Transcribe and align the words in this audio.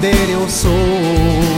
perder 0.00 0.30
eu 0.30 0.48
sou. 0.48 1.57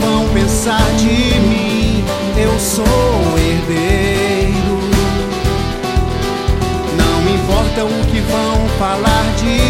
vão 0.00 0.28
pensar 0.28 0.84
de 0.96 1.38
mim? 1.40 2.04
Eu 2.36 2.58
sou 2.58 2.84
um 2.84 3.38
herdeiro. 3.38 4.80
Não 6.96 7.34
importa 7.34 7.84
o 7.84 8.06
que 8.06 8.20
vão 8.20 8.68
falar 8.78 9.24
de 9.36 9.44
mim. 9.44 9.69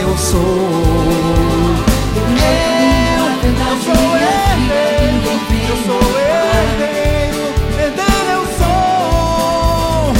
eu 0.00 0.16
sou. 0.16 0.40
Eu 2.18 3.52
não 3.52 3.80
sou 3.80 4.16
herdeiro, 4.16 5.28
eu 5.68 5.76
sou 5.86 6.04
herdeiro, 6.20 7.42
herdeiro 7.78 8.30
eu 8.32 8.44
sou. 8.58 10.12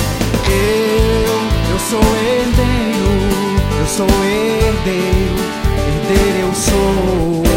Eu, 0.50 1.39
eu 1.71 1.78
sou 1.91 2.06
herdeiro, 2.27 3.12
eu 3.81 3.87
sou 3.87 4.12
herdeiro, 4.25 5.39
herdeiro 6.06 6.39
eu 6.41 6.55
sou. 6.55 7.47